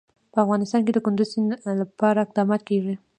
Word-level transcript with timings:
په 0.33 0.37
افغانستان 0.43 0.81
کې 0.85 0.91
د 0.93 0.99
کندز 1.05 1.27
سیند 1.33 1.51
لپاره 1.81 2.19
اقدامات 2.25 2.61
کېږي. 2.69 2.95